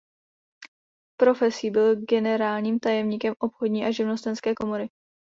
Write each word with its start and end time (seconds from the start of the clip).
Profesí 1.21 1.71
byl 1.71 1.95
generálním 1.95 2.79
tajemníkem 2.79 3.33
obchodní 3.39 3.85
a 3.85 3.91
živnostenské 3.91 4.55
komory. 4.55 4.89